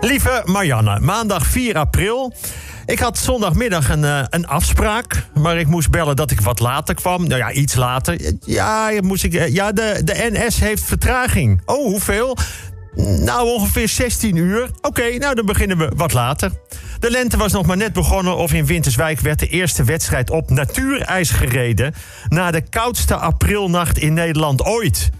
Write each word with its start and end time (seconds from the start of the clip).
Lieve 0.00 0.42
Marianne, 0.44 1.00
maandag 1.00 1.46
4 1.46 1.78
april. 1.78 2.34
Ik 2.86 2.98
had 2.98 3.18
zondagmiddag 3.18 3.88
een, 3.90 4.02
uh, 4.02 4.24
een 4.30 4.46
afspraak, 4.46 5.26
maar 5.34 5.58
ik 5.58 5.66
moest 5.66 5.90
bellen 5.90 6.16
dat 6.16 6.30
ik 6.30 6.40
wat 6.40 6.60
later 6.60 6.94
kwam. 6.94 7.26
Nou 7.26 7.40
ja, 7.40 7.52
iets 7.52 7.74
later. 7.74 8.20
Ja, 8.44 8.90
moest 9.00 9.24
ik, 9.24 9.34
eh, 9.34 9.54
ja 9.54 9.72
de, 9.72 10.00
de 10.04 10.28
NS 10.32 10.60
heeft 10.60 10.84
vertraging. 10.84 11.62
Oh, 11.64 11.84
hoeveel? 11.84 12.36
Nou, 12.96 13.48
ongeveer 13.48 13.88
16 13.88 14.36
uur. 14.36 14.70
Oké, 14.80 15.18
nou 15.18 15.34
dan 15.34 15.46
beginnen 15.46 15.78
we 15.78 15.92
wat 15.96 16.12
later. 16.12 16.50
De 16.98 17.10
lente 17.10 17.36
was 17.36 17.52
nog 17.52 17.66
maar 17.66 17.76
net 17.76 17.92
begonnen 17.92 18.36
of 18.36 18.52
in 18.52 18.66
Winterswijk 18.66 19.20
werd 19.20 19.38
de 19.38 19.48
eerste 19.48 19.84
wedstrijd 19.84 20.30
op 20.30 20.50
natuurijs 20.50 21.30
gereden. 21.30 21.94
Na 22.28 22.50
de 22.50 22.60
koudste 22.60 23.16
aprilnacht 23.16 23.98
in 23.98 24.14
Nederland 24.14 24.64
ooit. 24.64 25.10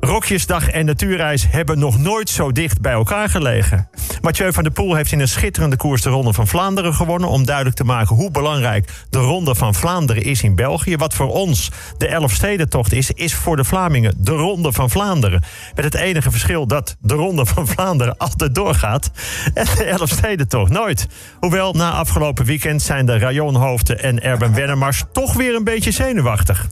Rokjesdag 0.00 0.68
en 0.68 0.84
natuurreis 0.84 1.46
hebben 1.50 1.78
nog 1.78 1.98
nooit 1.98 2.28
zo 2.28 2.52
dicht 2.52 2.80
bij 2.80 2.92
elkaar 2.92 3.28
gelegen. 3.28 3.88
Mathieu 4.20 4.52
van 4.52 4.62
der 4.62 4.72
Poel 4.72 4.94
heeft 4.94 5.12
in 5.12 5.20
een 5.20 5.28
schitterende 5.28 5.76
koers 5.76 6.02
de 6.02 6.10
Ronde 6.10 6.32
van 6.32 6.46
Vlaanderen 6.46 6.94
gewonnen... 6.94 7.28
om 7.28 7.44
duidelijk 7.44 7.76
te 7.76 7.84
maken 7.84 8.16
hoe 8.16 8.30
belangrijk 8.30 8.90
de 9.10 9.18
Ronde 9.18 9.54
van 9.54 9.74
Vlaanderen 9.74 10.22
is 10.22 10.42
in 10.42 10.54
België. 10.54 10.96
Wat 10.96 11.14
voor 11.14 11.28
ons 11.28 11.70
de 11.98 12.06
Elfstedentocht 12.06 12.92
is, 12.92 13.10
is 13.10 13.34
voor 13.34 13.56
de 13.56 13.64
Vlamingen 13.64 14.14
de 14.18 14.30
Ronde 14.30 14.72
van 14.72 14.90
Vlaanderen. 14.90 15.42
Met 15.74 15.84
het 15.84 15.94
enige 15.94 16.30
verschil 16.30 16.66
dat 16.66 16.96
de 17.00 17.14
Ronde 17.14 17.46
van 17.46 17.66
Vlaanderen 17.68 18.16
altijd 18.26 18.54
doorgaat... 18.54 19.10
en 19.54 19.66
de 19.76 19.84
Elfstedentocht 19.84 20.70
nooit. 20.70 21.08
Hoewel, 21.40 21.72
na 21.72 21.90
afgelopen 21.90 22.44
weekend 22.44 22.82
zijn 22.82 23.06
de 23.06 23.18
rajonhoofden 23.18 24.02
en 24.02 24.22
Erben 24.22 24.54
Wennemars... 24.54 25.04
toch 25.12 25.32
weer 25.32 25.54
een 25.54 25.64
beetje 25.64 25.90
zenuwachtig. 25.90 26.68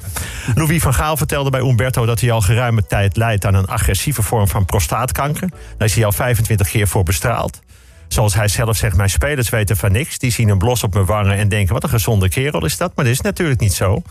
Louis 0.55 0.83
van 0.83 0.95
Gaal 0.95 1.17
vertelde 1.17 1.51
bij 1.51 1.61
Umberto 1.61 2.07
dat 2.07 2.21
hij 2.21 2.31
al 2.31 2.41
geruime 2.41 2.87
tijd 2.87 3.17
leidt 3.19 3.47
aan 3.47 3.55
een 3.55 3.67
agressieve 3.67 4.23
vorm 4.23 4.49
van 4.49 4.65
prostaatkanker. 4.65 5.49
Daar 5.77 5.89
is 5.89 5.95
hij 5.95 6.05
al 6.05 6.13
25 6.13 6.69
keer 6.69 6.89
voor 6.89 7.03
bestraald. 7.03 7.61
Zoals 8.09 8.35
hij 8.35 8.49
zelf 8.49 8.77
zegt, 8.77 8.97
mijn 8.97 9.11
spelers 9.11 9.49
weten 9.49 9.77
van 9.77 9.93
niks. 9.93 10.19
Die 10.19 10.31
zien 10.31 10.49
een 10.49 10.59
blos 10.59 10.83
op 10.83 10.95
mijn 10.95 11.07
wangen 11.07 11.37
en 11.37 11.49
denken, 11.49 11.75
wat 11.75 11.83
een 11.83 11.89
gezonde 11.89 12.29
kerel 12.29 12.65
is 12.65 12.77
dat. 12.77 12.93
Maar 12.97 13.05
dat 13.05 13.15
is 13.15 13.21
natuurlijk 13.21 13.61
niet 13.61 13.75
zo. 13.75 14.03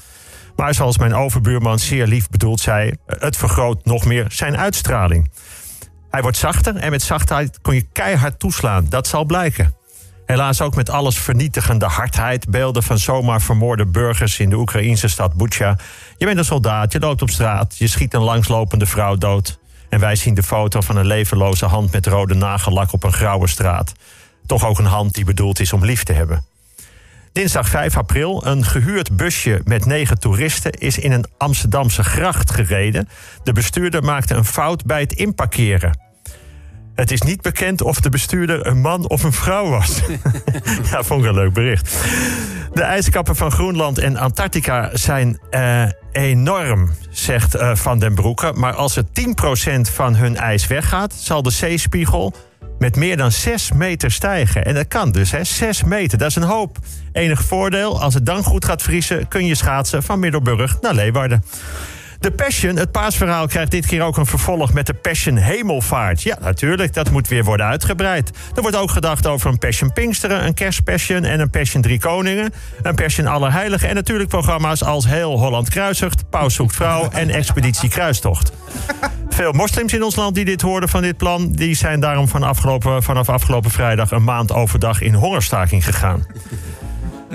Maar 0.55 0.73
zoals 0.73 0.97
mijn 0.97 1.15
overbuurman 1.15 1.79
zeer 1.79 2.07
lief 2.07 2.29
bedoeld 2.29 2.59
zei... 2.59 2.93
het 3.05 3.37
vergroot 3.37 3.85
nog 3.85 4.05
meer 4.05 4.25
zijn 4.29 4.57
uitstraling. 4.57 5.31
Hij 6.09 6.21
wordt 6.21 6.37
zachter 6.37 6.75
en 6.75 6.91
met 6.91 7.01
zachtheid 7.01 7.61
kon 7.61 7.73
je 7.73 7.85
keihard 7.91 8.39
toeslaan. 8.39 8.85
Dat 8.89 9.07
zal 9.07 9.25
blijken. 9.25 9.75
Helaas 10.27 10.61
ook 10.61 10.75
met 10.75 10.89
alles 10.89 11.17
vernietigende 11.19 11.85
hardheid. 11.85 12.49
Beelden 12.49 12.83
van 12.83 12.97
zomaar 12.97 13.41
vermoorde 13.41 13.85
burgers 13.85 14.39
in 14.39 14.49
de 14.49 14.55
Oekraïnse 14.55 15.07
stad 15.07 15.33
Bucha. 15.33 15.77
Je 16.17 16.25
bent 16.25 16.37
een 16.37 16.45
soldaat, 16.45 16.91
je 16.91 16.99
loopt 16.99 17.21
op 17.21 17.29
straat, 17.29 17.77
je 17.77 17.87
schiet 17.87 18.13
een 18.13 18.21
langslopende 18.21 18.85
vrouw 18.85 19.15
dood. 19.15 19.59
En 19.89 19.99
wij 19.99 20.15
zien 20.15 20.33
de 20.33 20.43
foto 20.43 20.81
van 20.81 20.97
een 20.97 21.05
levenloze 21.05 21.65
hand 21.65 21.91
met 21.91 22.05
rode 22.05 22.33
nagellak 22.33 22.93
op 22.93 23.03
een 23.03 23.13
grauwe 23.13 23.47
straat. 23.47 23.93
Toch 24.45 24.65
ook 24.65 24.79
een 24.79 24.85
hand 24.85 25.13
die 25.13 25.25
bedoeld 25.25 25.59
is 25.59 25.73
om 25.73 25.85
lief 25.85 26.03
te 26.03 26.13
hebben. 26.13 26.45
Dinsdag 27.31 27.69
5 27.69 27.97
april, 27.97 28.45
een 28.45 28.65
gehuurd 28.65 29.17
busje 29.17 29.61
met 29.63 29.85
negen 29.85 30.19
toeristen 30.19 30.71
is 30.71 30.97
in 30.97 31.11
een 31.11 31.25
Amsterdamse 31.37 32.03
gracht 32.03 32.51
gereden. 32.51 33.09
De 33.43 33.53
bestuurder 33.53 34.03
maakte 34.03 34.33
een 34.33 34.45
fout 34.45 34.85
bij 34.85 34.99
het 34.99 35.13
inparkeren. 35.13 36.06
Het 36.97 37.11
is 37.11 37.21
niet 37.21 37.41
bekend 37.41 37.81
of 37.81 37.99
de 37.99 38.09
bestuurder 38.09 38.67
een 38.67 38.81
man 38.81 39.09
of 39.09 39.23
een 39.23 39.33
vrouw 39.33 39.69
was. 39.69 40.01
ja, 40.91 41.03
vond 41.03 41.23
ik 41.23 41.29
een 41.29 41.35
leuk 41.35 41.53
bericht. 41.53 41.97
De 42.73 42.81
ijskappen 42.81 43.35
van 43.35 43.51
Groenland 43.51 43.97
en 43.97 44.17
Antarctica 44.17 44.89
zijn 44.93 45.39
uh, 45.51 45.83
enorm, 46.11 46.89
zegt 47.09 47.55
uh, 47.55 47.75
Van 47.75 47.99
den 47.99 48.15
Broeke. 48.15 48.53
Maar 48.55 48.73
als 48.73 48.95
er 48.95 49.03
10% 49.03 49.81
van 49.81 50.15
hun 50.15 50.35
ijs 50.35 50.67
weggaat, 50.67 51.13
zal 51.13 51.41
de 51.41 51.49
zeespiegel 51.49 52.33
met 52.79 52.95
meer 52.95 53.17
dan 53.17 53.31
6 53.31 53.71
meter 53.71 54.11
stijgen. 54.11 54.65
En 54.65 54.73
dat 54.73 54.87
kan 54.87 55.11
dus, 55.11 55.31
hè? 55.31 55.43
6 55.43 55.83
meter, 55.83 56.17
dat 56.17 56.29
is 56.29 56.35
een 56.35 56.43
hoop. 56.43 56.77
Enig 57.11 57.41
voordeel, 57.41 58.01
als 58.01 58.13
het 58.13 58.25
dan 58.25 58.43
goed 58.43 58.65
gaat 58.65 58.81
vriezen... 58.81 59.27
kun 59.27 59.45
je 59.45 59.55
schaatsen 59.55 60.03
van 60.03 60.19
Middelburg 60.19 60.81
naar 60.81 60.93
Leeuwarden. 60.93 61.43
De 62.19 62.31
Passion, 62.31 62.75
het 62.75 62.91
paasverhaal, 62.91 63.47
krijgt 63.47 63.71
dit 63.71 63.85
keer 63.85 64.01
ook 64.01 64.17
een 64.17 64.25
vervolg 64.25 64.73
met 64.73 64.85
de 64.85 64.93
Passion 64.93 65.35
Hemelvaart. 65.35 66.21
Ja, 66.21 66.37
natuurlijk, 66.41 66.93
dat 66.93 67.11
moet 67.11 67.27
weer 67.27 67.43
worden 67.43 67.65
uitgebreid. 67.65 68.31
Er 68.55 68.61
wordt 68.61 68.77
ook 68.77 68.91
gedacht 68.91 69.27
over 69.27 69.49
een 69.49 69.57
Passion 69.57 69.93
Pinksteren, 69.93 70.45
een 70.45 70.53
Kerstpassion 70.53 71.23
en 71.23 71.39
een 71.39 71.49
Passion 71.49 71.81
Drie 71.81 71.99
Koningen. 71.99 72.53
Een 72.81 72.95
Passion 72.95 73.27
Allerheiligen 73.27 73.89
en 73.89 73.95
natuurlijk 73.95 74.29
programma's 74.29 74.83
als 74.83 75.05
Heel 75.05 75.39
Holland 75.39 75.69
Kruisigt, 75.69 76.29
Paus 76.29 76.53
zoekt 76.53 76.75
vrouw 76.75 77.09
en 77.09 77.29
Expeditie 77.29 77.89
Kruistocht. 77.89 78.51
Veel 79.29 79.51
moslims 79.51 79.93
in 79.93 80.03
ons 80.03 80.15
land 80.15 80.35
die 80.35 80.45
dit 80.45 80.61
hoorden 80.61 80.89
van 80.89 81.01
dit 81.01 81.17
plan, 81.17 81.51
die 81.51 81.75
zijn 81.75 81.99
daarom 81.99 82.27
van 82.27 82.43
afgelopen, 82.43 83.03
vanaf 83.03 83.29
afgelopen 83.29 83.71
vrijdag 83.71 84.11
een 84.11 84.23
maand 84.23 84.51
overdag 84.51 85.01
in 85.01 85.13
hongerstaking 85.13 85.85
gegaan. 85.85 86.25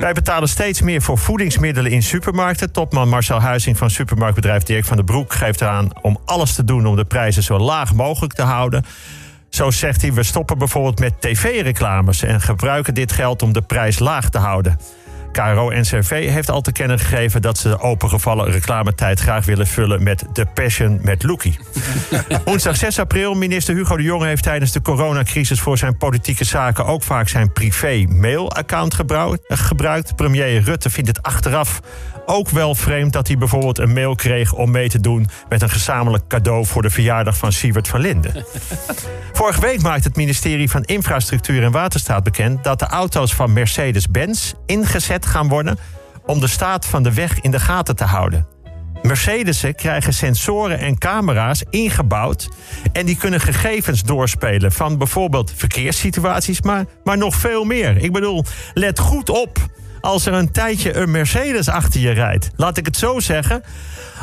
Wij 0.02 0.12
betalen 0.12 0.48
steeds 0.48 0.80
meer 0.80 1.02
voor 1.02 1.18
voedingsmiddelen 1.18 1.90
in 1.90 2.02
supermarkten. 2.02 2.72
Topman 2.72 3.08
Marcel 3.08 3.40
Huizing 3.40 3.76
van 3.76 3.90
supermarktbedrijf 3.90 4.62
Dirk 4.62 4.84
van 4.84 4.96
den 4.96 5.04
Broek 5.04 5.32
geeft 5.32 5.60
eraan 5.60 5.90
om 6.00 6.18
alles 6.24 6.54
te 6.54 6.64
doen 6.64 6.86
om 6.86 6.96
de 6.96 7.04
prijzen 7.04 7.42
zo 7.42 7.58
laag 7.58 7.94
mogelijk 7.94 8.32
te 8.32 8.42
houden. 8.42 8.84
Zo 9.48 9.70
zegt 9.70 10.02
hij, 10.02 10.12
we 10.12 10.22
stoppen 10.22 10.58
bijvoorbeeld 10.58 10.98
met 10.98 11.20
tv-reclames 11.20 12.22
en 12.22 12.40
gebruiken 12.40 12.94
dit 12.94 13.12
geld 13.12 13.42
om 13.42 13.52
de 13.52 13.62
prijs 13.62 13.98
laag 13.98 14.30
te 14.30 14.38
houden. 14.38 14.78
KRO-NCRV 15.32 16.28
heeft 16.28 16.50
al 16.50 16.60
te 16.60 16.72
kennen 16.72 16.98
gegeven 16.98 17.43
dat 17.43 17.59
ze 17.59 17.69
de 17.69 17.81
opengevallen 17.81 18.50
reclametijd 18.50 19.20
graag 19.20 19.44
willen 19.44 19.66
vullen 19.66 20.03
met 20.03 20.25
The 20.32 20.47
Passion 20.54 20.98
met 21.03 21.22
Loekie. 21.22 21.59
Woensdag 22.44 22.76
6 22.76 22.98
april, 22.98 23.34
minister 23.34 23.75
Hugo 23.75 23.97
de 23.97 24.03
Jonge 24.03 24.26
heeft 24.26 24.43
tijdens 24.43 24.72
de 24.72 24.82
coronacrisis 24.82 25.60
voor 25.60 25.78
zijn 25.78 25.97
politieke 25.97 26.44
zaken 26.44 26.87
ook 26.87 27.03
vaak 27.03 27.28
zijn 27.28 27.53
privé-mail-account 27.53 28.94
gebruikt. 29.48 30.16
Premier 30.16 30.60
Rutte 30.60 30.91
vindt 30.91 31.09
het 31.09 31.22
achteraf 31.22 31.81
ook 32.26 32.48
wel 32.48 32.74
vreemd 32.74 33.12
dat 33.12 33.26
hij 33.26 33.38
bijvoorbeeld 33.38 33.78
een 33.78 33.92
mail 33.92 34.14
kreeg 34.14 34.52
om 34.52 34.70
mee 34.70 34.88
te 34.88 35.00
doen 35.00 35.28
met 35.48 35.62
een 35.62 35.70
gezamenlijk 35.70 36.26
cadeau 36.28 36.66
voor 36.66 36.82
de 36.82 36.90
verjaardag 36.90 37.36
van 37.36 37.52
Siewert 37.52 37.88
van 37.88 38.00
Linden. 38.00 38.44
Vorige 39.32 39.60
week 39.60 39.82
maakte 39.82 40.08
het 40.08 40.16
ministerie 40.16 40.70
van 40.70 40.82
Infrastructuur 40.82 41.62
en 41.62 41.72
Waterstaat 41.72 42.24
bekend 42.24 42.64
dat 42.64 42.78
de 42.78 42.86
auto's 42.86 43.34
van 43.34 43.52
Mercedes-Benz 43.52 44.52
ingezet 44.66 45.26
gaan 45.26 45.48
worden 45.48 45.78
om 46.26 46.40
de 46.40 46.48
staat 46.48 46.86
van 46.86 47.02
de 47.02 47.14
weg 47.14 47.40
in 47.40 47.50
de 47.50 47.60
gaten 47.60 47.96
te 47.96 48.04
houden. 48.04 48.46
Mercedes'en 49.02 49.74
krijgen 49.74 50.12
sensoren 50.12 50.78
en 50.78 50.98
camera's 50.98 51.64
ingebouwd. 51.70 52.48
En 52.92 53.06
die 53.06 53.16
kunnen 53.16 53.40
gegevens 53.40 54.02
doorspelen 54.02 54.72
van 54.72 54.98
bijvoorbeeld 54.98 55.52
verkeerssituaties, 55.56 56.60
maar, 56.60 56.84
maar 57.04 57.18
nog 57.18 57.34
veel 57.34 57.64
meer. 57.64 57.96
Ik 57.96 58.12
bedoel, 58.12 58.44
let 58.74 58.98
goed 58.98 59.30
op 59.30 59.58
als 60.02 60.26
er 60.26 60.32
een 60.32 60.52
tijdje 60.52 60.96
een 60.96 61.10
Mercedes 61.10 61.68
achter 61.68 62.00
je 62.00 62.10
rijdt. 62.10 62.50
Laat 62.56 62.76
ik 62.76 62.86
het 62.86 62.96
zo 62.96 63.20
zeggen. 63.20 63.62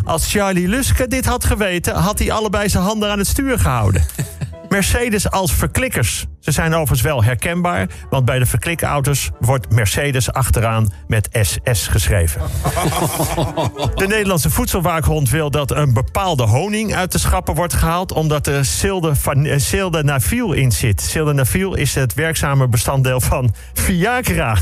Als 0.06 0.32
Charlie 0.32 0.68
Luske 0.68 1.08
dit 1.08 1.26
had 1.26 1.46
geweten, 1.46 1.96
had 1.96 2.20
hij 2.20 2.32
allebei 2.32 2.70
zijn 2.70 2.84
handen 2.84 3.12
aan 3.12 3.18
het 3.18 3.28
stuur 3.28 3.60
gehouden. 3.60 4.06
Mercedes 4.70 5.32
als 5.32 5.54
verklikkers. 5.54 6.26
Ze 6.40 6.52
zijn 6.52 6.74
overigens 6.74 7.02
wel 7.02 7.24
herkenbaar, 7.24 7.88
want 8.10 8.26
bij 8.26 8.40
de 8.40 8.46
verklikauto's 8.46 9.30
wordt 9.40 9.72
Mercedes 9.72 10.32
achteraan 10.32 10.94
met 11.08 11.30
SS 11.42 11.88
geschreven. 11.88 12.42
De 13.96 14.08
Nederlandse 14.08 14.50
voedselwaakhond 14.50 15.30
wil 15.30 15.52
dat 15.52 15.72
een 15.72 15.94
bepaalde 15.94 16.44
honing 16.44 16.96
uit 16.96 17.12
de 17.12 17.18
schappen 17.18 17.56
wordt 17.56 17.74
gehaald, 17.74 18.12
omdat 18.12 18.48
er 18.48 18.66
sildenafil 19.58 20.54
in 20.54 20.72
zit. 20.72 21.02
Sildenafil 21.02 21.76
is 21.76 21.96
het 21.96 22.14
werkzame 22.14 22.68
bestanddeel 22.68 23.22
van 23.22 23.54
Viagra. 23.74 24.58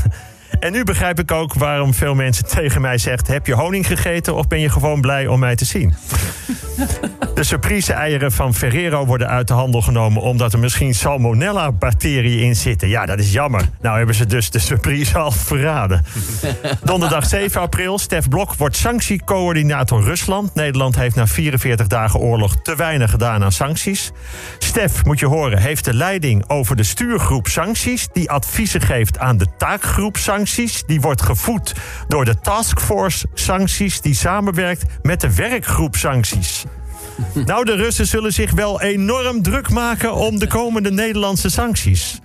En 0.60 0.72
nu 0.72 0.84
begrijp 0.84 1.18
ik 1.18 1.32
ook 1.32 1.54
waarom 1.54 1.94
veel 1.94 2.14
mensen 2.14 2.46
tegen 2.56 2.80
mij 2.80 2.98
zeggen: 2.98 3.32
heb 3.32 3.46
je 3.46 3.54
honing 3.54 3.86
gegeten 3.86 4.34
of 4.34 4.46
ben 4.46 4.60
je 4.60 4.68
gewoon 4.68 5.00
blij 5.00 5.26
om 5.26 5.38
mij 5.38 5.56
te 5.56 5.64
zien? 5.64 5.94
De 7.34 7.44
surprise-eieren 7.44 8.32
van 8.32 8.54
Ferrero 8.54 9.06
worden 9.06 9.28
uit 9.28 9.48
de 9.48 9.54
handel 9.54 9.82
genomen... 9.82 10.22
omdat 10.22 10.52
er 10.52 10.58
misschien 10.58 10.94
salmonella-bacteriën 10.94 12.38
in 12.38 12.56
zitten. 12.56 12.88
Ja, 12.88 13.06
dat 13.06 13.18
is 13.18 13.32
jammer. 13.32 13.68
Nou 13.80 13.96
hebben 13.96 14.14
ze 14.14 14.26
dus 14.26 14.50
de 14.50 14.58
surprise 14.58 15.18
al 15.18 15.30
verraden. 15.30 16.04
Donderdag 16.84 17.26
7 17.26 17.60
april. 17.60 17.98
Stef 17.98 18.28
Blok 18.28 18.54
wordt 18.54 18.76
sanctiecoördinator 18.76 20.02
Rusland. 20.02 20.54
Nederland 20.54 20.96
heeft 20.96 21.16
na 21.16 21.26
44 21.26 21.86
dagen 21.86 22.20
oorlog 22.20 22.56
te 22.62 22.76
weinig 22.76 23.10
gedaan 23.10 23.44
aan 23.44 23.52
sancties. 23.52 24.12
Stef, 24.58 25.04
moet 25.04 25.18
je 25.18 25.26
horen, 25.26 25.58
heeft 25.58 25.84
de 25.84 25.94
leiding 25.94 26.48
over 26.48 26.76
de 26.76 26.82
stuurgroep 26.82 27.46
sancties... 27.46 28.08
die 28.12 28.30
adviezen 28.30 28.80
geeft 28.80 29.18
aan 29.18 29.36
de 29.36 29.46
taakgroep 29.56 30.16
sancties. 30.16 30.37
Die 30.86 31.00
wordt 31.00 31.22
gevoed 31.22 31.74
door 32.08 32.24
de 32.24 32.40
taskforce 32.40 33.26
sancties... 33.34 34.00
die 34.00 34.14
samenwerkt 34.14 34.84
met 35.02 35.20
de 35.20 35.34
werkgroep 35.34 35.96
sancties. 35.96 36.64
Nou, 37.44 37.64
de 37.64 37.74
Russen 37.74 38.06
zullen 38.06 38.32
zich 38.32 38.52
wel 38.52 38.80
enorm 38.80 39.42
druk 39.42 39.70
maken 39.70 40.14
om 40.14 40.38
de 40.38 40.46
komende 40.46 40.90
Nederlandse 40.90 41.50
sancties. 41.50 42.20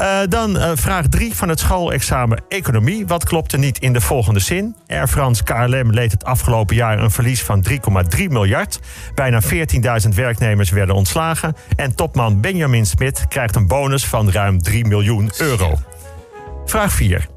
Uh, 0.00 0.18
dan 0.28 0.56
uh, 0.56 0.70
vraag 0.74 1.06
3 1.06 1.34
van 1.34 1.48
het 1.48 1.60
schoolexamen 1.60 2.42
Economie. 2.48 3.06
Wat 3.06 3.24
klopte 3.24 3.58
niet 3.58 3.78
in 3.78 3.92
de 3.92 4.00
volgende 4.00 4.40
zin? 4.40 4.76
Air 4.86 5.08
France 5.08 5.42
KLM 5.42 5.90
leed 5.90 6.12
het 6.12 6.24
afgelopen 6.24 6.76
jaar 6.76 6.98
een 6.98 7.10
verlies 7.10 7.42
van 7.42 7.64
3,3 8.16 8.24
miljard. 8.28 8.80
Bijna 9.14 9.40
14.000 9.42 10.08
werknemers 10.14 10.70
werden 10.70 10.94
ontslagen. 10.94 11.56
En 11.76 11.94
topman 11.94 12.40
Benjamin 12.40 12.86
Smit 12.86 13.28
krijgt 13.28 13.56
een 13.56 13.66
bonus 13.66 14.06
van 14.06 14.30
ruim 14.30 14.62
3 14.62 14.86
miljoen 14.86 15.30
euro. 15.38 15.78
Vraag 16.64 16.92
4. 16.92 17.31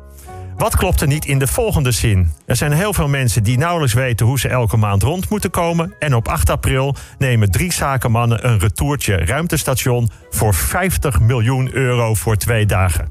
Wat 0.57 0.75
klopt 0.75 1.02
er 1.02 1.07
niet 1.07 1.25
in 1.25 1.40
de 1.40 1.48
volgende 1.48 1.92
zin? 1.92 2.31
Er 2.46 2.56
zijn 2.56 2.72
heel 2.72 2.94
veel 2.94 3.07
mensen 3.07 3.44
die 3.44 3.57
nauwelijks 3.57 3.94
weten 3.94 4.25
hoe 4.25 4.40
ze 4.40 4.48
elke 4.48 4.78
maand 4.78 5.04
rond 5.04 5.30
moeten 5.30 5.50
komen. 5.50 5.94
En 6.00 6.16
op 6.16 6.28
8 6.28 6.50
april 6.50 6.96
nemen 7.18 7.52
drie 7.52 7.74
zakenmannen 7.74 8.48
een 8.48 8.60
retourtje 8.60 9.16
ruimtestation 9.16 10.10
voor 10.30 10.54
50 10.54 11.19
miljoen 11.19 11.69
euro 11.74 12.13
voor 12.13 12.36
twee 12.36 12.66
dagen. 12.66 13.10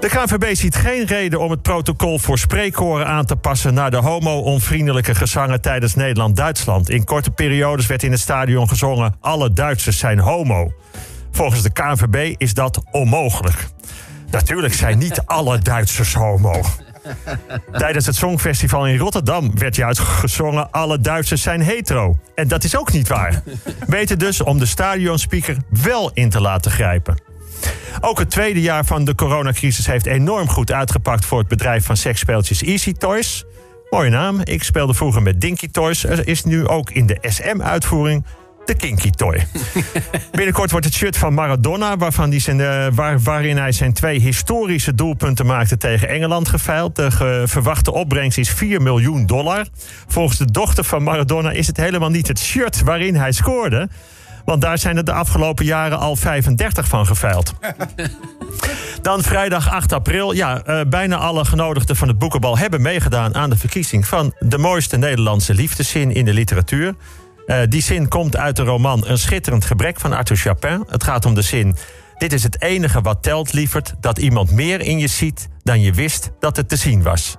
De 0.00 0.08
KNVB 0.08 0.54
ziet 0.54 0.74
geen 0.74 1.06
reden 1.06 1.40
om 1.40 1.50
het 1.50 1.62
protocol 1.62 2.18
voor 2.18 2.38
spreekkoren 2.38 3.06
aan 3.06 3.24
te 3.24 3.36
passen 3.36 3.74
naar 3.74 3.90
de 3.90 3.96
homo-onvriendelijke 3.96 5.14
gezangen 5.14 5.60
tijdens 5.60 5.94
Nederland-Duitsland. 5.94 6.90
In 6.90 7.04
korte 7.04 7.30
periodes 7.30 7.86
werd 7.86 8.02
in 8.02 8.10
het 8.10 8.20
stadion 8.20 8.68
gezongen: 8.68 9.14
alle 9.20 9.52
Duitsers 9.52 9.98
zijn 9.98 10.18
homo. 10.18 10.72
Volgens 11.30 11.62
de 11.62 11.72
KNVB 11.72 12.34
is 12.36 12.54
dat 12.54 12.82
onmogelijk. 12.90 13.68
Natuurlijk 14.32 14.74
zijn 14.74 14.98
niet 14.98 15.22
alle 15.24 15.58
Duitsers 15.58 16.14
homo. 16.14 16.60
Tijdens 17.72 18.06
het 18.06 18.14
Songfestival 18.14 18.86
in 18.86 18.98
Rotterdam 18.98 19.58
werd 19.58 19.76
juist 19.76 20.00
gezongen... 20.00 20.70
alle 20.70 21.00
Duitsers 21.00 21.42
zijn 21.42 21.60
hetero. 21.60 22.16
En 22.34 22.48
dat 22.48 22.64
is 22.64 22.76
ook 22.76 22.92
niet 22.92 23.08
waar. 23.08 23.42
Beter 23.88 24.18
dus 24.18 24.40
om 24.40 24.58
de 24.58 24.66
stadionspeaker 24.66 25.56
wel 25.68 26.10
in 26.14 26.30
te 26.30 26.40
laten 26.40 26.70
grijpen. 26.70 27.16
Ook 28.00 28.18
het 28.18 28.30
tweede 28.30 28.60
jaar 28.60 28.84
van 28.84 29.04
de 29.04 29.14
coronacrisis 29.14 29.86
heeft 29.86 30.06
enorm 30.06 30.48
goed 30.48 30.72
uitgepakt... 30.72 31.24
voor 31.24 31.38
het 31.38 31.48
bedrijf 31.48 31.84
van 31.84 31.96
seksspeeltjes 31.96 32.62
Easy 32.62 32.92
Toys. 32.92 33.44
Mooie 33.90 34.10
naam. 34.10 34.40
Ik 34.44 34.62
speelde 34.62 34.94
vroeger 34.94 35.22
met 35.22 35.40
Dinky 35.40 35.68
Toys. 35.70 36.04
Er 36.04 36.28
is 36.28 36.44
nu 36.44 36.66
ook 36.66 36.90
in 36.90 37.06
de 37.06 37.18
SM-uitvoering 37.20 38.24
de 38.64 38.74
Kinky 38.74 39.10
Toy. 39.10 39.46
Binnenkort 40.30 40.70
wordt 40.70 40.86
het 40.86 40.94
shirt 40.94 41.16
van 41.16 41.34
Maradona, 41.34 41.96
waarvan 41.96 42.30
die 42.30 42.40
zijn, 42.40 42.58
uh, 42.58 42.86
waar, 42.94 43.20
waarin 43.20 43.56
hij 43.56 43.72
zijn 43.72 43.92
twee 43.92 44.20
historische 44.20 44.94
doelpunten 44.94 45.46
maakte 45.46 45.76
tegen 45.76 46.08
Engeland 46.08 46.48
geveild. 46.48 46.96
De 46.96 47.42
verwachte 47.46 47.92
opbrengst 47.92 48.38
is 48.38 48.50
4 48.50 48.82
miljoen 48.82 49.26
dollar. 49.26 49.66
Volgens 50.06 50.38
de 50.38 50.50
dochter 50.50 50.84
van 50.84 51.02
Maradona 51.02 51.50
is 51.50 51.66
het 51.66 51.76
helemaal 51.76 52.10
niet 52.10 52.28
het 52.28 52.38
shirt 52.38 52.82
waarin 52.82 53.14
hij 53.14 53.32
scoorde. 53.32 53.88
Want 54.44 54.62
daar 54.62 54.78
zijn 54.78 54.96
er 54.96 55.04
de 55.04 55.12
afgelopen 55.12 55.64
jaren 55.64 55.98
al 55.98 56.16
35 56.16 56.88
van 56.88 57.06
geveild. 57.06 57.54
Dan 59.02 59.22
vrijdag 59.22 59.70
8 59.70 59.92
april. 59.92 60.32
Ja, 60.32 60.62
uh, 60.66 60.80
bijna 60.88 61.16
alle 61.16 61.44
genodigden 61.44 61.96
van 61.96 62.08
het 62.08 62.18
Boekenbal 62.18 62.58
hebben 62.58 62.82
meegedaan 62.82 63.34
aan 63.34 63.50
de 63.50 63.56
verkiezing 63.56 64.06
van 64.06 64.34
de 64.38 64.58
mooiste 64.58 64.96
Nederlandse 64.96 65.54
liefdeszin 65.54 66.14
in 66.14 66.24
de 66.24 66.32
literatuur. 66.32 66.94
Uh, 67.46 67.56
die 67.68 67.82
zin 67.82 68.08
komt 68.08 68.36
uit 68.36 68.56
de 68.56 68.62
roman 68.62 69.06
Een 69.06 69.18
schitterend 69.18 69.64
gebrek 69.64 70.00
van 70.00 70.12
Arthur 70.12 70.36
Chapin. 70.36 70.84
Het 70.88 71.04
gaat 71.04 71.24
om 71.24 71.34
de 71.34 71.42
zin. 71.42 71.76
Dit 72.18 72.32
is 72.32 72.42
het 72.42 72.62
enige 72.62 73.00
wat 73.00 73.22
telt, 73.22 73.52
lieverd, 73.52 73.94
dat 74.00 74.18
iemand 74.18 74.50
meer 74.50 74.80
in 74.80 74.98
je 74.98 75.06
ziet 75.06 75.48
dan 75.62 75.80
je 75.80 75.92
wist 75.92 76.30
dat 76.40 76.56
het 76.56 76.68
te 76.68 76.76
zien 76.76 77.02
was. 77.02 77.36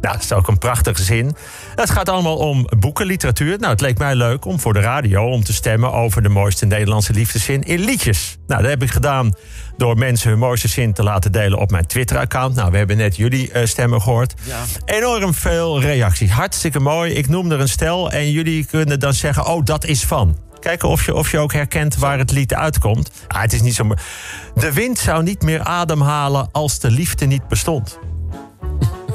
Nou, 0.00 0.14
dat 0.14 0.22
is 0.22 0.32
ook 0.32 0.48
een 0.48 0.58
prachtige 0.58 1.02
zin. 1.02 1.36
Het 1.74 1.90
gaat 1.90 2.08
allemaal 2.08 2.36
om 2.36 2.66
boeken, 2.78 3.06
literatuur. 3.06 3.58
Nou, 3.58 3.72
het 3.72 3.80
leek 3.80 3.98
mij 3.98 4.14
leuk 4.14 4.44
om 4.44 4.60
voor 4.60 4.72
de 4.72 4.80
radio 4.80 5.30
om 5.30 5.44
te 5.44 5.52
stemmen 5.52 5.92
over 5.92 6.22
de 6.22 6.28
mooiste 6.28 6.66
Nederlandse 6.66 7.12
liefdeszin 7.12 7.62
in 7.62 7.78
liedjes. 7.78 8.36
Nou, 8.46 8.62
dat 8.62 8.70
heb 8.70 8.82
ik 8.82 8.90
gedaan 8.90 9.32
door 9.76 9.98
mensen 9.98 10.30
hun 10.30 10.38
mooiste 10.38 10.68
zin 10.68 10.92
te 10.92 11.02
laten 11.02 11.32
delen 11.32 11.58
op 11.58 11.70
mijn 11.70 11.86
Twitter-account. 11.86 12.54
Nou, 12.54 12.70
we 12.70 12.76
hebben 12.76 12.96
net 12.96 13.16
jullie 13.16 13.52
uh, 13.52 13.64
stemmen 13.64 14.02
gehoord. 14.02 14.34
Ja. 14.42 14.62
Enorm 14.84 15.34
veel 15.34 15.80
reacties. 15.80 16.30
Hartstikke 16.30 16.80
mooi. 16.80 17.12
Ik 17.12 17.28
noem 17.28 17.50
er 17.50 17.60
een 17.60 17.68
stel 17.68 18.10
en 18.10 18.30
jullie 18.30 18.64
kunnen 18.64 19.00
dan 19.00 19.14
zeggen: 19.14 19.46
Oh, 19.46 19.64
dat 19.64 19.84
is 19.84 20.04
van. 20.04 20.36
Kijken 20.60 20.88
of 20.88 21.04
je, 21.04 21.14
of 21.14 21.30
je 21.30 21.38
ook 21.38 21.52
herkent 21.52 21.96
waar 21.96 22.18
het 22.18 22.30
lied 22.30 22.54
uitkomt. 22.54 23.10
Ah, 23.28 23.40
het 23.40 23.52
is 23.52 23.62
niet 23.62 23.74
zo. 23.74 23.94
De 24.54 24.72
wind 24.72 24.98
zou 24.98 25.22
niet 25.22 25.42
meer 25.42 25.60
ademhalen 25.60 26.48
als 26.52 26.78
de 26.78 26.90
liefde 26.90 27.26
niet 27.26 27.48
bestond. 27.48 27.98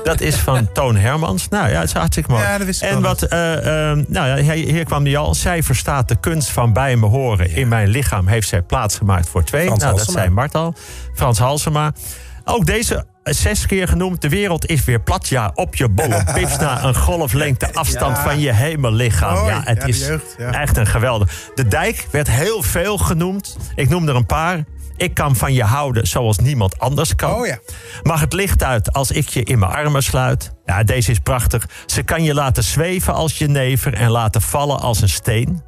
Dat 0.03 0.21
is 0.21 0.35
van 0.35 0.69
Toon 0.73 0.95
Hermans. 0.95 1.47
Nou 1.47 1.69
ja, 1.69 1.79
het 1.79 1.87
is 1.87 1.93
hartstikke 1.93 2.31
mooi. 2.31 2.43
Ja, 2.43 2.57
dat 2.57 2.65
wist 2.65 2.83
ik 2.83 2.89
en 2.89 3.01
wat, 3.01 3.23
uh, 3.23 3.29
uh, 3.29 3.63
nou 4.07 4.41
ja, 4.41 4.53
hier 4.53 4.83
kwam 4.83 5.03
die 5.03 5.17
al. 5.17 5.35
Zij 5.35 5.63
verstaat 5.63 6.07
de 6.07 6.15
kunst 6.19 6.49
van 6.49 6.73
bij 6.73 6.95
me 6.95 7.05
horen. 7.05 7.55
In 7.55 7.67
mijn 7.67 7.87
lichaam 7.87 8.27
heeft 8.27 8.47
zij 8.47 8.61
plaatsgemaakt 8.61 9.29
voor 9.29 9.43
twee. 9.43 9.65
Frans 9.65 9.83
nou, 9.83 9.97
dat 9.97 10.11
zei 10.11 10.29
Mart 10.29 10.55
al. 10.55 10.73
Frans 11.15 11.39
Halsema. 11.39 11.91
Ook 12.45 12.65
deze 12.65 13.05
zes 13.23 13.65
keer 13.65 13.87
genoemd. 13.87 14.21
De 14.21 14.29
wereld 14.29 14.65
is 14.65 14.83
weer 14.83 15.01
plat. 15.01 15.27
Ja, 15.27 15.51
op 15.55 15.75
je 15.75 15.89
bolle 15.89 16.23
pips 16.33 16.57
na 16.57 16.83
een 16.83 16.95
golflengte 16.95 17.73
afstand 17.73 18.17
van 18.17 18.39
je 18.39 18.53
hemellichaam. 18.53 19.45
Ja, 19.45 19.61
het 19.63 19.87
is 19.87 20.09
echt 20.37 20.77
een 20.77 20.87
geweldig. 20.87 21.51
De 21.55 21.67
dijk 21.67 22.07
werd 22.11 22.29
heel 22.29 22.63
veel 22.63 22.97
genoemd. 22.97 23.57
Ik 23.75 23.89
noem 23.89 24.07
er 24.07 24.15
een 24.15 24.25
paar. 24.25 24.63
Ik 25.01 25.13
kan 25.13 25.35
van 25.35 25.53
je 25.53 25.63
houden 25.63 26.07
zoals 26.07 26.37
niemand 26.37 26.79
anders 26.79 27.15
kan. 27.15 27.33
Oh 27.33 27.45
ja. 27.45 27.59
Mag 28.03 28.19
het 28.19 28.33
licht 28.33 28.63
uit 28.63 28.93
als 28.93 29.11
ik 29.11 29.29
je 29.29 29.43
in 29.43 29.59
mijn 29.59 29.71
armen 29.71 30.03
sluit? 30.03 30.53
Ja, 30.65 30.83
deze 30.83 31.11
is 31.11 31.19
prachtig. 31.19 31.67
Ze 31.85 32.03
kan 32.03 32.23
je 32.23 32.33
laten 32.33 32.63
zweven 32.63 33.13
als 33.13 33.37
je 33.37 33.47
never 33.47 33.93
en 33.93 34.09
laten 34.09 34.41
vallen 34.41 34.79
als 34.79 35.01
een 35.01 35.09
steen. 35.09 35.61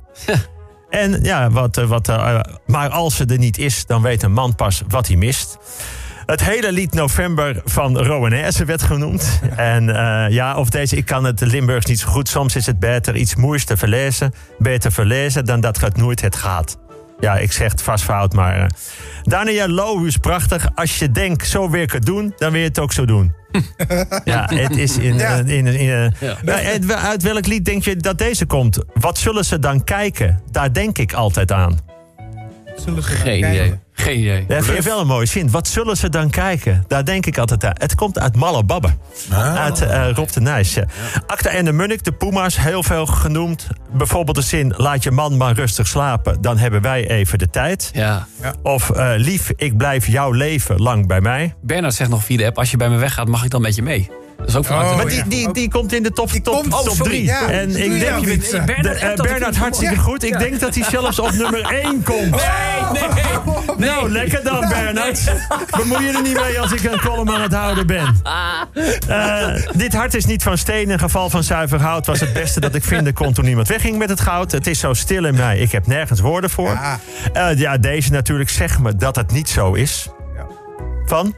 en 0.89 1.23
ja, 1.23 1.49
wat, 1.49 1.77
eh, 1.77 1.85
wat, 1.85 2.09
uh, 2.09 2.39
maar 2.65 2.89
als 2.89 3.15
ze 3.15 3.25
er 3.25 3.37
niet 3.37 3.57
is, 3.57 3.85
dan 3.85 4.01
weet 4.01 4.23
een 4.23 4.31
man 4.31 4.55
pas 4.55 4.83
wat 4.87 5.07
hij 5.07 5.15
mist. 5.15 5.57
Het 6.25 6.43
hele 6.43 6.71
lied 6.71 6.93
November 6.93 7.61
van 7.65 7.97
Rowanese 7.97 8.65
werd 8.65 8.83
genoemd. 8.83 9.39
En 9.55 9.83
uh, 9.87 10.25
ja, 10.29 10.55
of 10.55 10.69
deze, 10.69 10.95
ik 10.95 11.05
kan 11.05 11.23
het 11.23 11.41
Limburgs 11.41 11.85
niet 11.85 11.99
zo 11.99 12.07
goed. 12.07 12.29
Soms 12.29 12.55
is 12.55 12.65
het 12.65 12.79
beter 12.79 13.15
iets 13.15 13.35
moeilijks 13.35 13.65
te 13.65 13.77
verlezen. 13.77 14.33
Beter 14.59 14.91
verlezen 14.91 15.45
dan 15.45 15.61
dat 15.61 15.79
het 15.79 15.97
nooit 15.97 16.21
het 16.21 16.35
gaat. 16.35 16.77
Ja, 17.23 17.37
ik 17.37 17.51
zeg 17.51 17.71
het 17.71 17.81
vast 17.81 18.03
fout, 18.03 18.33
maar... 18.33 18.59
Uh, 18.59 18.65
Daniel 19.21 19.67
Low 19.67 20.05
is 20.05 20.17
prachtig. 20.17 20.69
Als 20.75 20.99
je 20.99 21.11
denkt, 21.11 21.47
zo 21.47 21.69
weer 21.69 21.91
het 21.91 22.05
doen, 22.05 22.33
dan 22.37 22.51
wil 22.51 22.61
je 22.61 22.67
het 22.67 22.79
ook 22.79 22.91
zo 22.91 23.05
doen. 23.05 23.33
ja, 24.23 24.49
het 24.53 24.77
is 24.77 24.97
in... 24.97 25.17
Ja. 25.17 25.35
in, 25.35 25.47
in, 25.47 25.65
in 25.67 26.13
ja. 26.19 26.95
Uit 26.95 27.23
welk 27.23 27.45
lied 27.47 27.65
denk 27.65 27.83
je 27.83 27.95
dat 27.95 28.17
deze 28.17 28.45
komt? 28.45 28.79
Wat 28.93 29.17
zullen 29.17 29.45
ze 29.45 29.59
dan 29.59 29.83
kijken? 29.83 30.41
Daar 30.51 30.73
denk 30.73 30.97
ik 30.97 31.13
altijd 31.13 31.51
aan. 31.51 31.92
Zullen 32.75 33.03
ze 33.03 33.09
Geen 33.09 33.37
idee. 33.37 33.79
Geen 33.93 34.19
idee. 34.19 34.45
Dat 34.45 34.65
vind 34.65 34.77
je 34.77 34.89
wel 34.89 34.99
een 34.99 35.07
mooie 35.07 35.25
zin. 35.25 35.51
Wat 35.51 35.67
zullen 35.67 35.97
ze 35.97 36.09
dan 36.09 36.29
kijken? 36.29 36.83
Daar 36.87 37.05
denk 37.05 37.25
ik 37.25 37.37
altijd 37.37 37.65
aan. 37.65 37.73
Het 37.77 37.95
komt 37.95 38.19
uit 38.19 38.35
Malle 38.35 38.63
Babbe. 38.63 38.89
Ah. 39.31 39.55
Uit 39.55 39.81
uh, 39.81 40.09
Rob 40.13 40.29
de 40.29 40.41
Nijs. 40.41 40.73
Ja. 40.73 40.85
Acta 41.27 41.49
en 41.49 41.65
de 41.65 41.71
Munnik, 41.71 42.03
de 42.03 42.11
Puma's, 42.11 42.57
heel 42.57 42.83
veel 42.83 43.05
genoemd. 43.05 43.67
Bijvoorbeeld 43.91 44.35
de 44.35 44.43
zin, 44.43 44.73
laat 44.77 45.03
je 45.03 45.11
man 45.11 45.37
maar 45.37 45.53
rustig 45.53 45.87
slapen. 45.87 46.41
Dan 46.41 46.57
hebben 46.57 46.81
wij 46.81 47.09
even 47.09 47.37
de 47.37 47.49
tijd. 47.49 47.89
Ja. 47.93 48.27
Of 48.63 48.89
uh, 48.89 49.11
lief, 49.15 49.51
ik 49.55 49.77
blijf 49.77 50.07
jouw 50.07 50.31
leven 50.31 50.81
lang 50.81 51.07
bij 51.07 51.21
mij. 51.21 51.53
Bernard 51.61 51.93
zegt 51.93 52.09
nog 52.09 52.23
via 52.23 52.37
de 52.37 52.45
app, 52.45 52.57
als 52.57 52.71
je 52.71 52.77
bij 52.77 52.89
me 52.89 52.97
weggaat, 52.97 53.27
mag 53.27 53.43
ik 53.43 53.49
dan 53.49 53.61
met 53.61 53.75
je 53.75 53.81
mee? 53.81 54.09
Dat 54.37 54.47
is 54.47 54.55
ook 54.55 54.65
van 54.65 54.77
oh, 54.77 54.95
Maar 54.95 55.07
die, 55.07 55.27
die, 55.27 55.51
die 55.51 55.69
komt 55.69 55.93
in 55.93 56.03
de 56.03 56.11
top 56.11 56.27
3. 56.27 56.41
Top, 56.41 56.63
top, 56.63 56.83
top 56.83 56.95
drie. 56.95 57.23
Ja, 57.23 57.49
en 57.49 57.69
ik 57.69 57.99
denk, 57.99 58.25
je, 58.25 58.37
de, 58.81 59.15
uh, 59.17 59.23
Bernard 59.23 59.55
hartstikke 59.55 59.97
goed. 59.97 60.23
Ik 60.23 60.39
denk 60.39 60.59
dat 60.59 60.75
hij 60.75 60.83
zelfs 60.89 61.19
op 61.19 61.31
nummer 61.31 61.61
1 61.83 62.03
komt. 62.03 62.19
Nee, 62.29 62.39
nee, 62.93 63.07
nee. 63.13 63.77
Nou, 63.77 64.09
lekker 64.11 64.43
dan, 64.43 64.67
Bernard. 64.67 65.31
Bemoei 65.77 66.05
je 66.05 66.11
er 66.11 66.21
niet 66.21 66.41
mee 66.41 66.59
als 66.59 66.71
ik 66.71 66.83
een 66.83 66.99
column 66.99 67.29
aan 67.29 67.41
het 67.41 67.53
houden 67.53 67.87
ben. 67.87 68.21
Uh, 69.09 69.47
dit 69.73 69.93
hart 69.93 70.13
is 70.13 70.25
niet 70.25 70.43
van 70.43 70.57
steen. 70.57 70.89
Een 70.89 70.99
geval 70.99 71.29
van 71.29 71.43
zuiver 71.43 71.81
hout 71.81 72.05
was 72.05 72.19
het 72.19 72.33
beste 72.33 72.59
dat 72.59 72.75
ik 72.75 72.83
vinden 72.83 73.13
kon 73.13 73.33
toen 73.33 73.45
iemand 73.45 73.67
wegging 73.67 73.97
met 73.97 74.09
het 74.09 74.21
goud. 74.21 74.51
Het 74.51 74.67
is 74.67 74.79
zo 74.79 74.93
stil 74.93 75.25
in 75.25 75.35
mij. 75.35 75.57
Ik 75.57 75.71
heb 75.71 75.87
nergens 75.87 76.19
woorden 76.19 76.49
voor. 76.49 76.69
Ja, 76.69 76.99
uh, 77.51 77.59
ja 77.59 77.77
deze 77.77 78.11
natuurlijk. 78.11 78.49
Zeg 78.49 78.79
me 78.79 78.95
dat 78.95 79.15
het 79.15 79.31
niet 79.31 79.49
zo 79.49 79.73
is. 79.73 80.09
Van? 81.05 81.35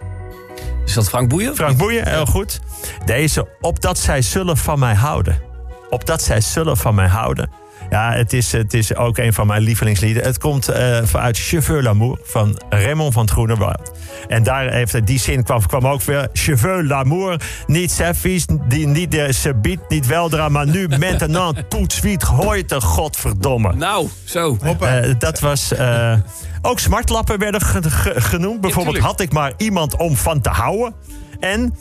Is 0.85 0.93
dat 0.93 1.09
Frank 1.09 1.29
Boeien? 1.29 1.55
Frank 1.55 1.77
Boeien, 1.77 2.07
heel 2.07 2.25
goed. 2.25 2.59
Deze, 3.05 3.47
opdat 3.61 3.97
zij 3.97 4.21
zullen 4.21 4.57
van 4.57 4.79
mij 4.79 4.93
houden. 4.93 5.41
Opdat 5.89 6.21
zij 6.21 6.41
zullen 6.41 6.77
van 6.77 6.95
mij 6.95 7.07
houden. 7.07 7.49
Ja, 7.89 8.11
het 8.11 8.33
is, 8.33 8.51
het 8.51 8.73
is 8.73 8.95
ook 8.95 9.17
een 9.17 9.33
van 9.33 9.47
mijn 9.47 9.61
lievelingslieden. 9.61 10.23
Het 10.23 10.37
komt 10.37 10.69
uh, 10.69 11.01
uit 11.13 11.37
Cheveux 11.37 11.83
l'amour 11.83 12.19
van 12.23 12.61
Raymond 12.69 13.13
van 13.13 13.21
het 13.21 13.31
Groenewoud. 13.31 13.91
En 14.27 14.43
daar 14.43 14.71
heeft 14.71 15.07
die 15.07 15.19
zin 15.19 15.43
kwam, 15.43 15.65
kwam 15.65 15.87
ook 15.87 16.01
weer. 16.01 16.27
Cheveux 16.33 16.87
l'amour, 16.87 17.41
niet 17.67 17.91
servies, 17.91 18.45
niet 18.67 19.11
de 19.11 19.33
subiet, 19.33 19.79
niet 19.89 20.07
weldra, 20.07 20.49
maar 20.49 20.67
nu 20.67 20.87
maintenant 20.97 21.63
tout 21.69 21.93
suite, 21.93 22.25
heute, 22.25 22.81
godverdomme. 22.81 23.73
Nou, 23.73 24.07
zo. 24.23 24.57
Uh, 24.81 24.99
dat 25.19 25.39
was... 25.39 25.73
Uh, 25.73 26.13
ook 26.61 26.79
smartlappen 26.79 27.39
werden 27.39 27.61
genoemd. 28.15 28.61
Bijvoorbeeld, 28.61 28.97
had 28.97 29.19
ik 29.19 29.31
maar 29.31 29.53
iemand 29.57 29.95
om 29.95 30.15
van 30.15 30.41
te 30.41 30.49
houden. 30.49 30.93
En 31.39 31.75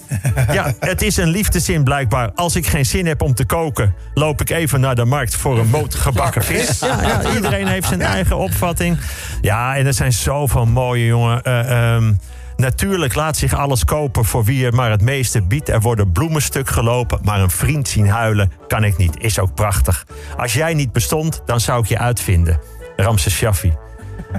ja, 0.53 0.75
het 0.81 1.03
is 1.03 1.17
een 1.17 1.29
liefdeszin 1.29 1.85
blijkbaar. 1.85 2.31
Als 2.35 2.57
ik 2.57 2.67
geen 2.67 2.87
zin 2.87 3.07
heb 3.07 3.23
om 3.23 3.35
te 3.35 3.45
koken, 3.45 3.95
loop 4.15 4.41
ik 4.41 4.51
even 4.51 4.81
naar 4.81 4.95
de 4.95 5.05
markt 5.05 5.37
voor 5.37 5.59
een 5.59 5.69
moot 5.69 5.95
gebakken 5.95 6.43
vis. 6.45 6.79
Ja, 6.79 7.03
ja, 7.03 7.35
iedereen 7.35 7.67
heeft 7.67 7.89
zijn 7.89 8.03
eigen 8.03 8.37
opvatting. 8.37 8.99
Ja, 9.41 9.77
en 9.77 9.87
er 9.87 9.95
zijn 9.95 10.13
zoveel 10.13 10.67
mooie 10.67 11.07
jongen. 11.07 11.43
eh, 11.43 11.95
ehm, 11.95 12.13
Natuurlijk 12.57 13.15
laat 13.15 13.37
zich 13.37 13.55
alles 13.55 13.85
kopen 13.85 14.25
voor 14.25 14.45
wie 14.45 14.67
er 14.67 14.75
maar 14.75 14.91
het 14.91 15.01
meeste 15.03 15.43
biedt. 15.43 15.69
Er 15.69 15.81
worden 15.81 16.13
bloemen 16.13 16.43
stuk 16.43 16.69
gelopen, 16.69 17.19
maar 17.23 17.41
een 17.41 17.51
vriend 17.51 17.89
zien 17.89 18.09
huilen 18.09 18.53
kan 18.69 18.85
ik 18.85 18.97
niet. 18.97 19.17
Is 19.19 19.39
ook 19.39 19.55
prachtig. 19.55 20.07
Als 20.37 20.53
jij 20.53 20.75
niet 20.75 20.93
bestond, 20.93 21.43
dan 21.47 21.61
zou 21.61 21.81
ik 21.83 21.89
je 21.89 21.99
uitvinden. 21.99 22.61
Ramses 22.97 23.35
Shaffi. 23.35 23.73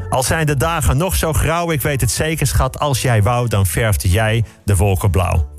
Al 0.10 0.24
zijn 0.24 0.46
de 0.46 0.58
dagen 0.58 0.98
nog 0.98 1.16
zo 1.16 1.34
grauw, 1.34 1.72
ik 1.72 1.82
weet 1.82 2.02
het 2.02 2.12
zeker, 2.12 2.48
schat. 2.48 2.80
Als 2.80 3.02
jij 3.02 3.24
wou, 3.24 3.48
dan 3.48 3.66
verfde 3.66 4.10
jij 4.10 4.44
de 4.64 4.76
wolken 4.76 5.10
blauw. 5.10 5.50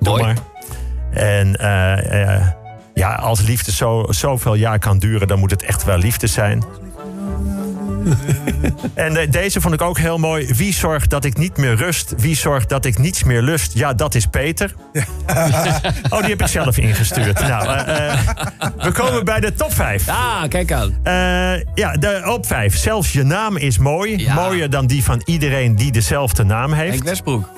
Doe 0.00 0.18
Mooi. 0.18 0.22
maar. 0.22 0.36
En 1.12 1.56
eh, 1.56 2.36
eh, 2.36 2.46
ja, 2.94 3.14
als 3.14 3.40
liefde 3.40 3.72
zo, 3.72 4.04
zoveel 4.08 4.54
jaar 4.54 4.78
kan 4.78 4.98
duren, 4.98 5.28
dan 5.28 5.38
moet 5.38 5.50
het 5.50 5.62
echt 5.62 5.84
wel 5.84 5.98
liefde 5.98 6.26
zijn. 6.26 6.64
En 8.94 9.16
eh, 9.16 9.30
deze 9.30 9.60
vond 9.60 9.74
ik 9.74 9.82
ook 9.82 9.98
heel 9.98 10.18
mooi. 10.18 10.46
Wie 10.54 10.72
zorgt 10.72 11.10
dat 11.10 11.24
ik 11.24 11.36
niet 11.36 11.56
meer 11.56 11.74
rust? 11.74 12.14
Wie 12.16 12.36
zorgt 12.36 12.68
dat 12.68 12.84
ik 12.84 12.98
niets 12.98 13.24
meer 13.24 13.42
lust? 13.42 13.74
Ja, 13.74 13.94
dat 13.94 14.14
is 14.14 14.26
Peter. 14.26 14.74
oh, 16.10 16.20
die 16.20 16.30
heb 16.30 16.40
ik 16.40 16.46
zelf 16.46 16.78
ingestuurd. 16.78 17.40
Nou, 17.40 17.66
eh, 17.66 18.12
eh, 18.12 18.18
we 18.78 18.92
komen 18.92 19.24
bij 19.24 19.40
de 19.40 19.54
top 19.54 19.72
5. 19.74 20.08
Ah, 20.08 20.42
kijk 20.48 20.72
aan. 20.72 20.96
Eh, 21.02 21.74
ja, 21.74 21.92
de 21.92 22.22
op 22.26 22.46
5. 22.46 22.76
Zelfs 22.76 23.12
je 23.12 23.22
naam 23.22 23.56
is 23.56 23.78
mooi. 23.78 24.18
Ja. 24.18 24.34
Mooier 24.34 24.70
dan 24.70 24.86
die 24.86 25.04
van 25.04 25.22
iedereen 25.24 25.76
die 25.76 25.92
dezelfde 25.92 26.44
naam 26.44 26.72
heeft. 26.72 26.92
Henk 26.92 27.04
Westbroek. 27.04 27.48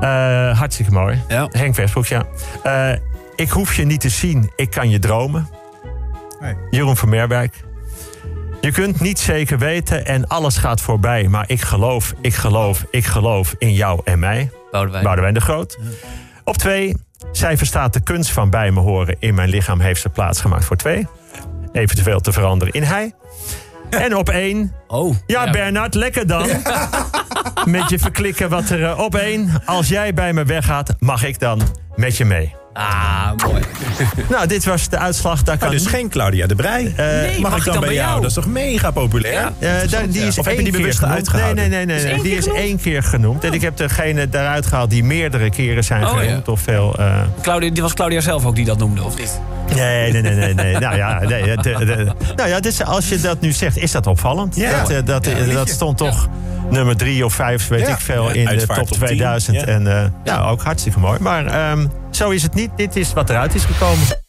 Eh, 0.00 0.58
hartstikke 0.58 0.92
mooi. 0.92 1.22
Ja. 1.28 1.48
Henk 1.50 1.74
Westbroek, 1.74 2.06
ja. 2.06 2.24
Eh, 2.62 2.92
ik 3.36 3.50
hoef 3.50 3.74
je 3.74 3.84
niet 3.84 4.00
te 4.00 4.08
zien, 4.08 4.50
ik 4.56 4.70
kan 4.70 4.90
je 4.90 4.98
dromen. 4.98 5.48
Nee. 6.40 6.54
Jeroen 6.70 6.96
van 6.96 7.08
Merwijk. 7.08 7.54
Je 8.60 8.72
kunt 8.72 9.00
niet 9.00 9.18
zeker 9.18 9.58
weten 9.58 10.06
en 10.06 10.26
alles 10.26 10.56
gaat 10.56 10.80
voorbij. 10.80 11.28
Maar 11.28 11.44
ik 11.46 11.60
geloof, 11.60 12.14
ik 12.20 12.34
geloof, 12.34 12.84
ik 12.90 13.04
geloof 13.06 13.54
in 13.58 13.72
jou 13.72 14.00
en 14.04 14.18
mij. 14.18 14.50
Boudewijn. 14.70 15.04
Boudewijn 15.04 15.34
de 15.34 15.40
Groot. 15.40 15.78
Op 16.44 16.56
twee. 16.56 16.96
Zij 17.32 17.56
verstaat 17.56 17.92
de 17.92 18.00
kunst 18.00 18.30
van 18.30 18.50
bij 18.50 18.70
me 18.70 18.80
horen. 18.80 19.16
In 19.18 19.34
mijn 19.34 19.48
lichaam 19.48 19.80
heeft 19.80 20.00
ze 20.00 20.08
plaats 20.08 20.40
gemaakt 20.40 20.64
voor 20.64 20.76
twee. 20.76 21.06
Eventueel 21.72 22.20
te 22.20 22.32
veranderen 22.32 22.74
in 22.74 22.82
hij. 22.82 23.14
En 23.90 24.16
op 24.16 24.28
één. 24.28 24.72
Oh. 24.86 25.16
Ja, 25.26 25.50
Bernard, 25.50 25.94
lekker 25.94 26.26
dan. 26.26 26.48
Met 27.64 27.88
je 27.88 27.98
verklikken 27.98 28.48
wat 28.48 28.70
er 28.70 28.84
eh, 28.84 28.98
op 28.98 29.14
één. 29.14 29.62
Als 29.64 29.88
jij 29.88 30.14
bij 30.14 30.32
me 30.32 30.44
weggaat, 30.44 30.94
mag 30.98 31.24
ik 31.24 31.38
dan 31.38 31.60
met 31.96 32.16
je 32.16 32.24
mee. 32.24 32.54
Ah, 32.80 33.30
mooi. 33.46 33.62
Nou, 34.30 34.46
dit 34.46 34.64
was 34.64 34.88
de 34.88 34.98
uitslag. 34.98 35.42
Daar 35.42 35.58
kan 35.58 35.68
Maar 35.68 35.76
dus 35.76 35.86
geen 35.86 36.08
Claudia 36.08 36.46
de 36.46 36.54
Brij. 36.54 36.92
Eh, 36.96 37.38
mag, 37.38 37.56
ik 37.56 37.64
dan, 37.64 37.80
bij 37.80 37.94
jou? 37.94 38.20
Dat 38.20 38.28
is 38.30 38.34
toch 38.34 38.46
mega 38.46 38.90
populair? 38.90 39.34
Ja. 39.58 39.80
Eh, 39.82 39.90
daar- 39.90 40.08
die 40.08 40.22
is 40.26 40.38
Of 40.38 40.44
heb 40.46 40.56
je 40.56 40.62
die 40.62 40.72
bewust 40.72 41.04
uitgehouden? 41.04 41.56
Nee, 41.56 41.68
nee, 41.68 41.86
nee. 41.96 42.04
nee, 42.04 42.12
nee. 42.14 42.22
Die 42.22 42.36
is 42.36 42.46
één 42.46 42.80
keer 42.80 43.02
genoemd. 43.02 43.44
En 43.44 43.52
ik 43.52 43.60
heb 43.60 43.76
degene 43.76 44.26
eruit 44.30 44.66
gehaald 44.66 44.90
die 44.90 45.04
meerdere 45.04 45.50
keren 45.50 45.84
zijn 45.84 46.02
Oh, 46.04 46.08
genoemd. 46.08 46.46
ja. 46.46 46.52
Of 46.52 46.60
veel... 46.60 46.94
eh, 46.98 47.20
Claudia, 47.42 47.68
dit 47.70 47.78
was 47.78 47.94
Claudia 47.94 48.20
zelf 48.20 48.44
ook 48.46 48.54
die 48.54 48.64
dat 48.64 48.78
noemde, 48.78 49.02
of 49.04 49.18
niet? 49.18 49.40
Nee, 49.74 50.12
nee, 50.12 50.22
nee, 50.22 50.34
nee. 50.34 50.54
nee. 50.54 50.78
Nou 50.88 50.96
ja, 50.96 51.18
nee, 51.20 51.56
de- 51.56 52.12
nou 52.36 52.48
ja 52.48 52.60
dus 52.60 52.84
als 52.84 53.08
je 53.08 53.20
dat 53.20 53.40
nu 53.40 53.52
zegt, 53.52 53.76
is 53.78 53.90
dat 53.92 54.06
opvallend. 54.06 54.56
Ja. 54.56 54.84
dat, 54.84 55.06
dat, 55.06 55.26
Ja, 55.26 55.52
dat 55.52 55.68
stond 55.68 55.96
toch 55.98 56.28
nummer 56.70 56.96
drie 56.96 57.24
of 57.24 57.34
vijf, 57.34 57.68
weet 57.68 57.86
Ja. 57.86 57.92
ik 57.92 57.98
veel, 58.00 58.30
in 58.30 58.44
de 58.46 58.66
top 58.66 58.76
top 58.76 58.86
10. 58.88 58.98
2000. 58.98 59.56
Ja. 59.56 59.64
En 59.66 59.86
eh, 59.86 60.04
ja, 60.24 60.42
ook 60.48 60.62
hartstikke 60.62 60.98
mooi. 60.98 61.18
Maar 61.20 61.46
ehm, 61.46 61.86
zo 62.18 62.30
is 62.30 62.42
het 62.42 62.54
niet. 62.54 62.70
Dit 62.76 62.96
is 62.96 63.12
wat 63.12 63.30
eruit 63.30 63.54
is 63.54 63.64
gekomen. 63.64 64.27